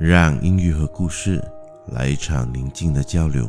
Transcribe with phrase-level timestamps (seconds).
[0.00, 1.42] 让音乐和故事
[1.88, 3.48] 来一场宁静的交流，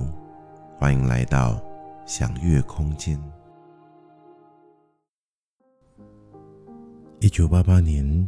[0.79, 1.61] 欢迎来到
[2.07, 3.21] 享乐空间。
[7.19, 8.27] 一九八八年，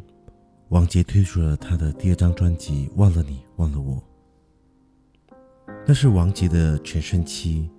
[0.69, 3.95] 王杰推出了他的第二张专辑《忘了你，忘了我》，
[5.87, 7.71] 那是王杰的全盛期。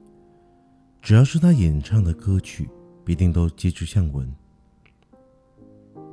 [1.00, 2.68] 只要是他演唱的歌曲，
[3.04, 4.28] 必定都街知巷闻。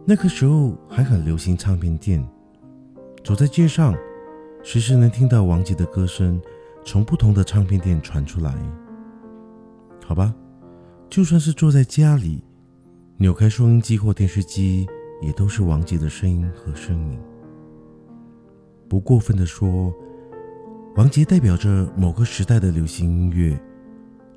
[0.05, 2.23] 那个时候还很流行唱片店，
[3.23, 3.95] 走在街上，
[4.63, 6.39] 随时能听到王杰的歌声
[6.85, 8.53] 从不同的唱片店传出来。
[10.05, 10.33] 好吧，
[11.09, 12.43] 就算是坐在家里，
[13.17, 14.87] 扭开收音机或电视机，
[15.21, 17.19] 也都是王杰的声音和声音。
[18.87, 19.93] 不过分的说，
[20.95, 23.59] 王杰代表着某个时代的流行音乐，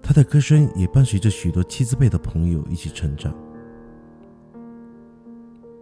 [0.02, 3.34] 他的歌声也伴随着许多七字辈的朋友一起成长。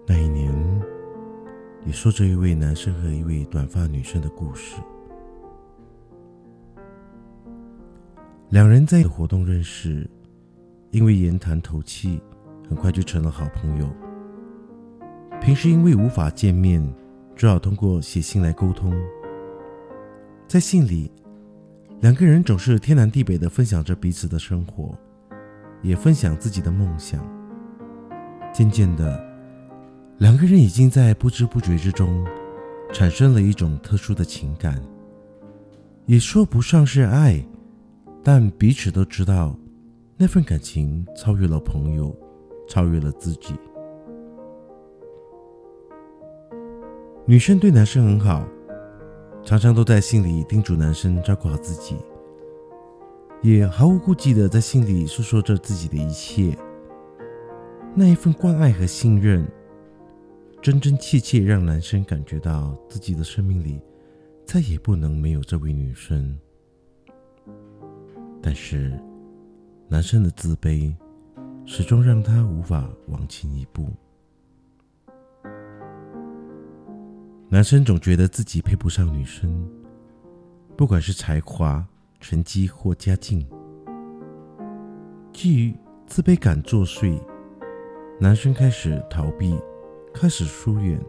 [0.07, 0.53] 那一年，
[1.87, 4.77] 也说着一位男生和一位短发女生的故事。
[8.51, 10.09] 两人在活动认识，
[10.91, 12.21] 因为言谈投契，
[12.69, 13.89] 很快就成了好朋友。
[15.41, 16.83] 平时因为无法见面，
[17.35, 18.93] 只好通过写信来沟通。
[20.47, 21.11] 在信里，
[22.01, 24.95] 两个人总是天南地北的分享着彼此的生活，
[25.81, 27.25] 也分享自己的梦想。
[28.53, 29.30] 渐渐的。
[30.21, 32.23] 两个人已经在不知不觉之中
[32.93, 34.79] 产生了一种特殊的情感，
[36.05, 37.43] 也说不上是爱，
[38.23, 39.57] 但彼此都知道
[40.19, 42.15] 那份感情超越了朋友，
[42.69, 43.55] 超越了自己。
[47.25, 48.47] 女生对男生很好，
[49.43, 51.97] 常常都在信里叮嘱男生照顾好自己，
[53.41, 56.55] 也毫无顾忌的在信里诉说着自己的一切。
[57.95, 59.51] 那一份关爱和信任。
[60.63, 63.81] 真真切切让男生感觉到自己的生命里
[64.45, 66.39] 再也不能没有这位女生，
[68.43, 68.93] 但是
[69.89, 70.95] 男生的自卑
[71.65, 73.89] 始终让他无法往前一步。
[77.49, 79.67] 男生总觉得自己配不上女生，
[80.77, 81.83] 不管是才华、
[82.21, 83.49] 成绩或家境，
[85.33, 85.75] 基于
[86.07, 87.19] 自卑感作祟，
[88.21, 89.59] 男生开始逃避。
[90.13, 91.01] 开始疏远，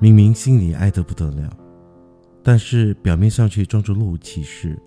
[0.00, 1.56] 明明心里爱得不得了，
[2.42, 4.78] 但是表面上却装作若无其事，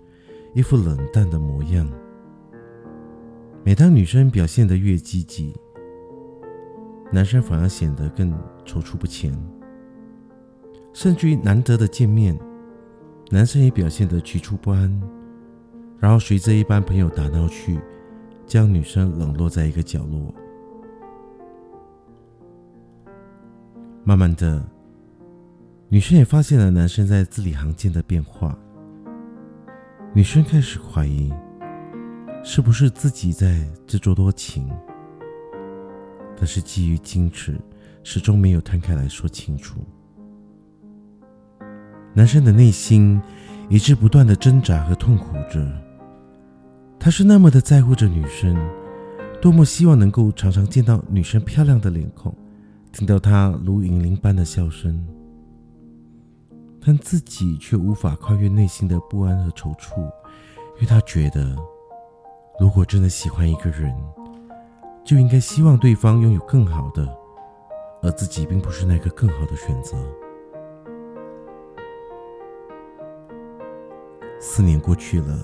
[0.54, 1.88] 一副冷淡的模样。
[3.64, 5.54] 每当女生表现得越积极，
[7.10, 8.32] 男生反而显得更
[8.64, 9.32] 踌躇不前。
[10.92, 12.38] 甚至于难得的见面，
[13.30, 15.02] 男生也表现得局促不安，
[15.98, 17.80] 然后随着一班朋友打闹去，
[18.46, 20.34] 将女生冷落在一个角落。
[24.04, 24.60] 慢慢的，
[25.88, 28.58] 女生也发现了男生在字里行间的变化。
[30.12, 31.32] 女生开始怀疑，
[32.42, 34.68] 是不是自己在自作多情？
[36.36, 37.56] 但是基于矜持，
[38.02, 39.78] 始终没有摊开来说清楚。
[42.12, 43.22] 男生的内心
[43.68, 45.64] 一直不断的挣扎和痛苦着。
[46.98, 48.56] 他是那么的在乎着女生，
[49.40, 52.34] 多么希望能够常常见到女生漂亮的脸孔。
[52.92, 55.02] 听到他如银铃般的笑声，
[56.78, 59.98] 但自己却无法跨越内心的不安和踌躇，
[60.74, 61.56] 因为他觉得，
[62.60, 63.90] 如果真的喜欢一个人，
[65.02, 67.08] 就应该希望对方拥有更好的，
[68.02, 69.96] 而自己并不是那个更好的选择。
[74.38, 75.38] 四年过去了，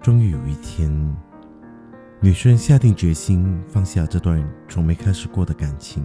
[0.00, 0.90] 终于有一天。
[2.24, 6.02] 女生下定决心放下这段从没开始过的感情，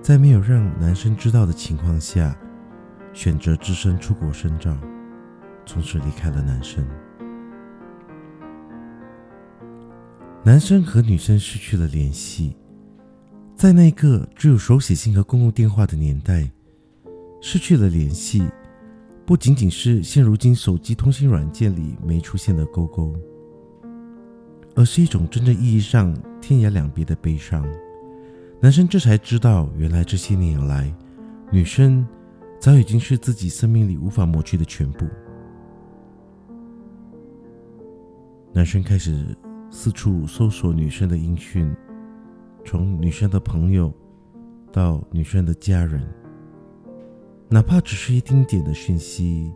[0.00, 2.34] 在没有让男生知道的情况下，
[3.12, 4.74] 选择只身出国深造，
[5.66, 6.82] 从此离开了男生。
[10.42, 12.56] 男生和女生失去了联系，
[13.54, 16.50] 在那个只有手写信和公共电话的年代，
[17.42, 18.48] 失去了联系，
[19.26, 23.14] 不仅仅是现如今手机通讯软件里没出现的勾勾。
[24.74, 27.66] 而是一种真正意义上天涯两别的悲伤。
[28.60, 30.94] 男生这才知道，原来这些年来，
[31.50, 32.06] 女生
[32.58, 35.06] 早已经是自己生命里无法抹去的全部。
[38.52, 39.26] 男生开始
[39.70, 41.74] 四处搜索女生的音讯，
[42.64, 43.92] 从女生的朋友
[44.72, 46.06] 到女生的家人，
[47.48, 49.52] 哪怕只是一丁点的讯息，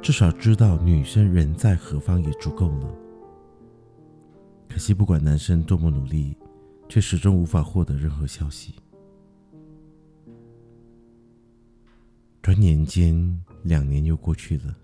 [0.00, 2.94] 至少知道女生人在何方也足够了。
[4.78, 6.36] 可惜，不管男生多么努力，
[6.88, 8.76] 却始终无法获得任何消息。
[12.40, 14.76] 转眼间，两年又过去了。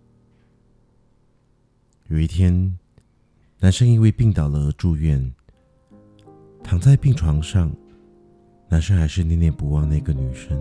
[2.09, 2.77] 有一天，
[3.61, 5.33] 男生因为病倒了而住院，
[6.65, 7.73] 躺在病床上，
[8.69, 10.61] 男生还是念念不忘那个女生。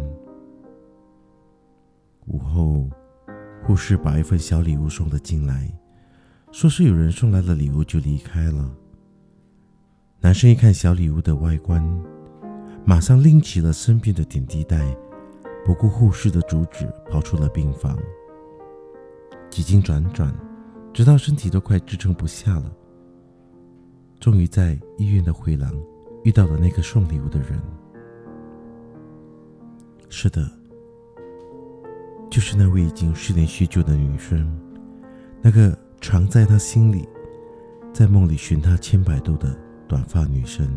[2.28, 2.88] 午后，
[3.64, 5.68] 护士把一份小礼物送了进来，
[6.52, 8.72] 说是有人送来了礼物就离开了。
[10.24, 11.84] 男生一看小礼物的外观，
[12.86, 14.80] 马上拎起了身边的点滴袋，
[15.66, 18.00] 不顾护士的阻止，跑出了病房。
[19.50, 20.34] 几经辗转，
[20.94, 22.74] 直到身体都快支撑不下了，
[24.18, 25.70] 终于在医院的回廊
[26.24, 27.62] 遇到了那个送礼物的人。
[30.08, 30.50] 是的，
[32.30, 34.58] 就是那位已经失联许久的女生，
[35.42, 37.06] 那个常在他心里，
[37.92, 39.54] 在梦里寻他千百度的
[39.94, 40.68] 短发女生。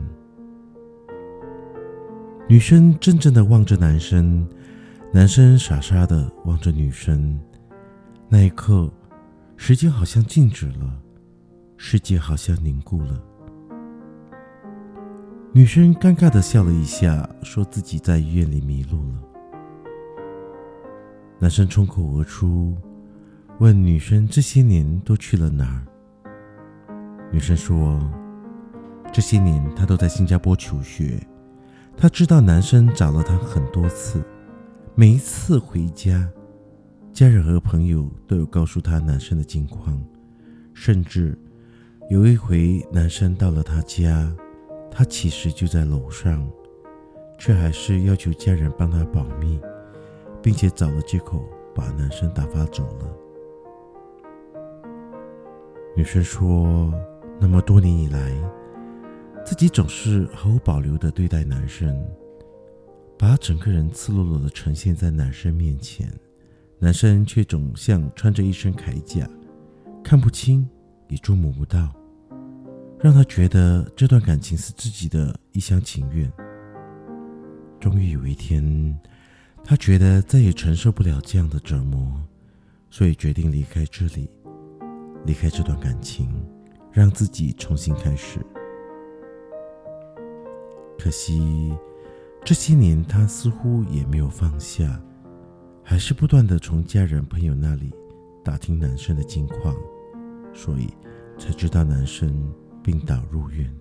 [2.46, 4.46] 女生怔怔的望着男生，
[5.10, 7.40] 男生傻傻的望着女生。
[8.28, 8.92] 那一刻，
[9.56, 11.00] 时间好像静止了，
[11.78, 13.18] 世界好像凝固了。
[15.50, 19.22] 女生尴尬的笑了一下，说自己在医院里迷路了。
[21.38, 22.76] 男生冲口而出，
[23.60, 25.80] 问女生这些年都去了哪儿？
[27.32, 27.98] 女生说，
[29.12, 31.18] 这些年她都在新加坡求学。
[31.98, 34.22] 他知道男生找了他很多次，
[34.94, 36.28] 每一次回家，
[37.10, 39.98] 家人和朋友都有告诉他男生的近况，
[40.74, 41.38] 甚至
[42.10, 44.30] 有一回男生到了他家，
[44.90, 46.46] 他其实就在楼上，
[47.38, 49.58] 却还是要求家人帮他保密，
[50.42, 51.42] 并且找了借口
[51.74, 53.10] 把男生打发走了。
[55.96, 56.92] 女生说
[57.40, 58.34] ：“那么多年以来。”
[59.46, 61.96] 自己总是毫无保留地对待男生，
[63.16, 66.12] 把整个人赤裸裸地呈现在男生面前，
[66.80, 69.24] 男生却总像穿着一身铠甲，
[70.02, 70.68] 看不清
[71.06, 71.94] 也捉摸不到，
[72.98, 76.28] 让他觉得这段感情是自己的一厢情愿。
[77.78, 78.98] 终于有一天，
[79.62, 82.20] 他觉得再也承受不了这样的折磨，
[82.90, 84.28] 所以决定离开这里，
[85.24, 86.28] 离开这段感情，
[86.90, 88.44] 让自己重新开始。
[90.98, 91.74] 可惜，
[92.44, 95.00] 这些年他似乎也没有放下，
[95.82, 97.92] 还是不断的从家人朋友那里
[98.42, 99.74] 打听男生的近况，
[100.52, 100.88] 所以
[101.38, 102.52] 才知道男生
[102.82, 103.72] 病倒入院。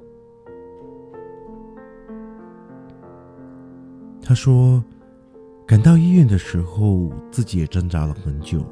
[4.22, 4.84] 他说，
[5.66, 8.66] 赶到医院的时候，自己也挣扎了很久，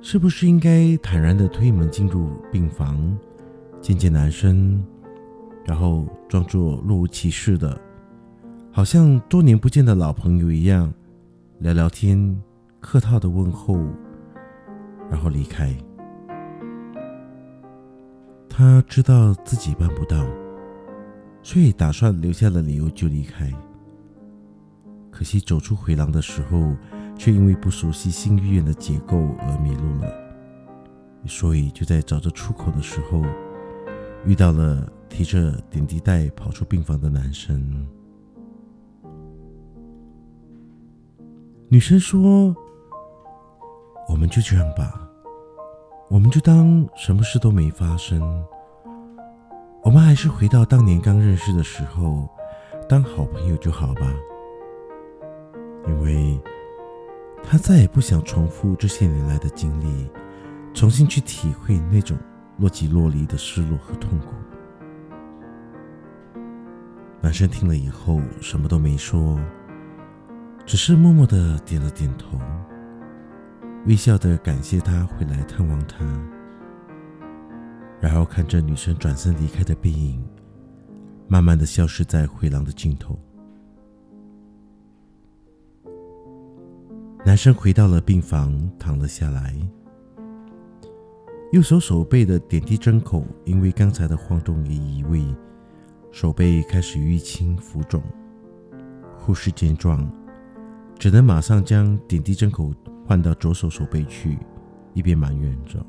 [0.00, 3.18] 是不是应该坦然的推门进入病房，
[3.80, 4.82] 见见男生？
[5.64, 7.80] 然后装作若无其事的，
[8.72, 10.92] 好像多年不见的老朋友一样，
[11.60, 12.42] 聊聊天，
[12.80, 13.78] 客套的问候，
[15.08, 15.72] 然后离开。
[18.48, 20.26] 他知道自己办不到，
[21.42, 23.48] 所以打算留下了理由就离开。
[25.12, 26.74] 可惜走出回廊的时候，
[27.16, 30.12] 却因为不熟悉新医院的结构而迷路了，
[31.24, 33.22] 所以就在找着出口的时候，
[34.26, 34.92] 遇到了。
[35.12, 37.86] 提着点滴袋跑出病房的男生，
[41.68, 42.56] 女生说
[44.08, 45.06] ：“我们就这样吧，
[46.08, 48.22] 我们就当什么事都没发生。
[49.82, 52.26] 我们还是回到当年刚认识的时候，
[52.88, 54.14] 当好朋友就好吧。
[55.86, 56.40] 因为
[57.44, 60.08] 她再也不想重复这些年来的经历，
[60.72, 62.16] 重新去体会那种
[62.56, 64.28] 若即若离的失落和痛苦。”
[67.22, 69.38] 男生听了以后什么都没说，
[70.66, 72.36] 只是默默的点了点头，
[73.86, 76.04] 微笑的感谢他回来探望他，
[78.00, 80.20] 然后看着女生转身离开的背影，
[81.28, 83.16] 慢慢的消失在回廊的尽头。
[87.24, 89.54] 男生回到了病房，躺了下来，
[91.52, 95.24] 右手手背的点滴针口因为刚才的晃动而移位。
[96.12, 98.02] 手背开始淤青浮肿，
[99.18, 100.06] 护士见状，
[100.98, 102.70] 只能马上将点滴针口
[103.06, 104.38] 换到左手手背去，
[104.92, 105.84] 一边埋怨着。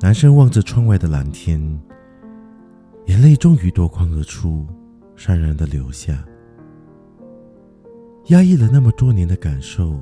[0.00, 1.60] 男生望着窗外的蓝天，
[3.06, 4.64] 眼泪终于夺眶而出，
[5.16, 6.24] 潸然的流下。
[8.26, 10.00] 压抑了那么多年的感受，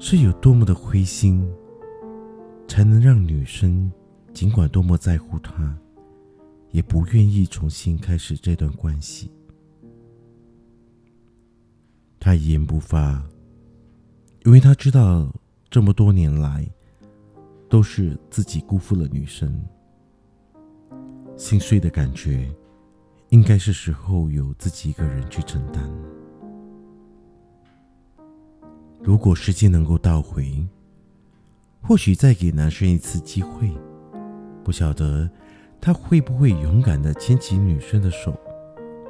[0.00, 1.48] 是有多么的灰心，
[2.66, 3.90] 才能让女生
[4.32, 5.72] 尽管多么在乎他。
[6.76, 9.30] 也不愿意重新开始这段关系。
[12.20, 13.26] 他一言不发，
[14.44, 15.34] 因为他知道
[15.70, 16.68] 这么多年来
[17.70, 19.58] 都是自己辜负了女生，
[21.34, 22.46] 心碎的感觉
[23.30, 25.90] 应该是时候由自己一个人去承担。
[29.00, 30.68] 如果时间能够倒回，
[31.80, 33.72] 或许再给男生一次机会，
[34.62, 35.30] 不晓得
[35.80, 38.34] 他会不会勇敢的牵起女生的手，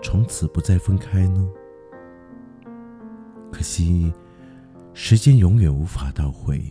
[0.02, 1.48] 从此不再分开呢？
[3.50, 4.12] 可惜，
[4.92, 6.62] 时间永远无法倒回，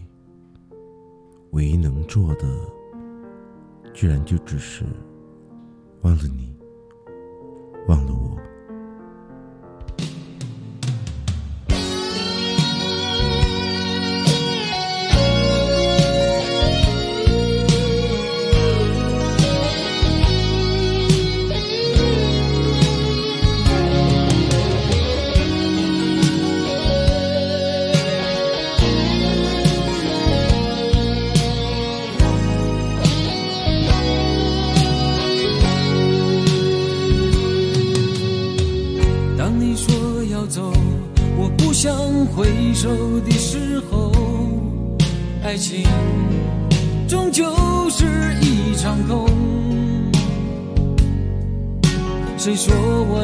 [1.52, 2.48] 唯一能做的，
[3.94, 4.86] 居然就只是
[6.02, 6.56] 忘了你，
[7.88, 8.38] 忘了我。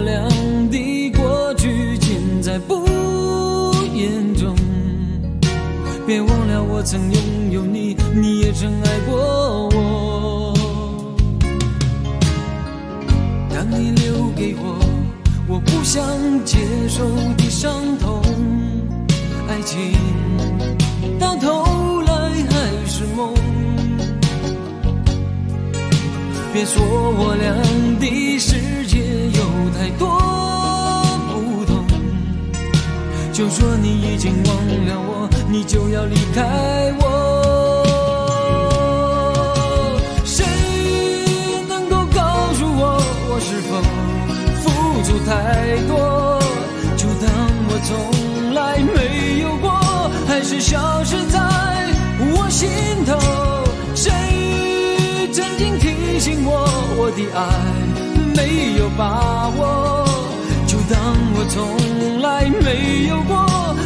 [0.02, 0.28] 我俩
[0.72, 2.84] 的过去尽在不
[3.94, 4.56] 言中？
[6.08, 10.54] 别忘了我曾拥有你，你也曾爱过我。
[13.54, 14.80] 当你留给我
[15.48, 16.04] 我不想
[16.46, 16.58] 接
[16.90, 18.24] 受的伤痛。
[19.48, 19.78] 爱情
[21.20, 22.12] 到头来
[22.50, 23.36] 还是梦，
[26.52, 27.54] 别说我俩
[28.00, 28.81] 的世界有
[29.82, 30.08] 太多
[31.34, 31.84] 不同，
[33.34, 37.04] 就说你已经忘了我，你就要离开我。
[40.24, 40.46] 谁
[41.68, 42.22] 能够告
[42.54, 43.82] 诉我，我是否
[44.62, 44.70] 付
[45.02, 45.32] 出太
[45.88, 46.40] 多？
[46.96, 47.28] 就当
[47.68, 49.66] 我从来没有过。
[50.28, 51.40] 还是消失在
[52.20, 52.70] 我心
[53.04, 53.18] 头。
[53.96, 54.12] 谁
[55.34, 56.70] 曾经提醒我，
[57.00, 57.40] 我的爱
[58.36, 60.06] 没有把握？
[60.68, 61.00] 就当
[61.36, 63.36] 我从来没有过，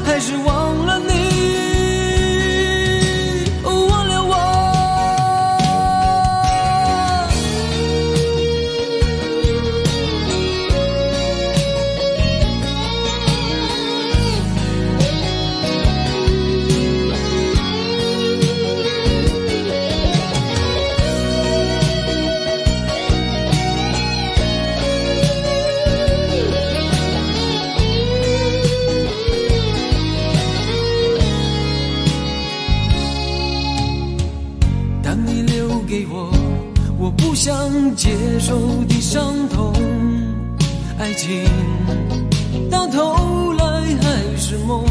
[0.06, 0.55] 还是忘
[41.06, 41.46] 爱情
[42.68, 43.64] 到头来
[44.02, 44.84] 还是梦。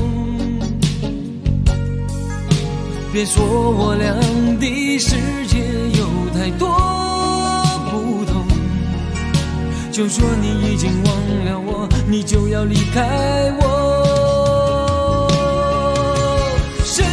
[3.12, 4.14] 别说我俩
[4.60, 5.16] 的世
[5.48, 5.58] 界
[5.98, 6.68] 有太多
[7.90, 8.46] 不同，
[9.90, 11.12] 就说你已经忘
[11.46, 15.26] 了我，你就要离开我。
[16.84, 17.04] 谁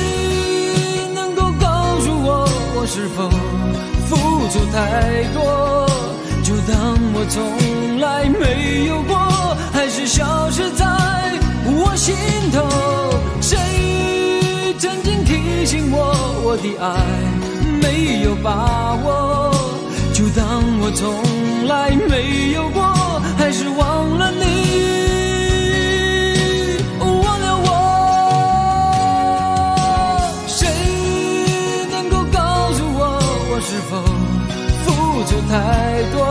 [1.15, 3.27] 能够告诉我，我是否
[4.07, 4.15] 付
[4.49, 5.90] 出太多？
[6.71, 6.79] 当
[7.13, 9.13] 我从来没有过，
[9.73, 10.85] 还是消失在
[11.65, 12.15] 我心
[12.53, 12.63] 头。
[13.41, 13.57] 谁
[14.79, 16.87] 曾经提醒我，我的爱
[17.81, 19.51] 没有把握？
[20.13, 21.13] 就当我从
[21.67, 22.81] 来没有过，
[23.37, 24.45] 还是忘了你。
[27.01, 27.69] 忘了我。
[30.47, 30.69] 谁
[31.91, 33.19] 能够告诉我，
[33.51, 33.91] 我是否
[34.85, 34.87] 付
[35.25, 35.53] 出太
[36.13, 36.30] 多？